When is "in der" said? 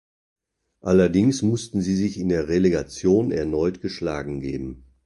2.19-2.47